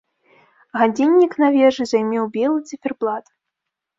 [0.79, 3.25] Гадзіннік на вежы займеў белы цыферблат.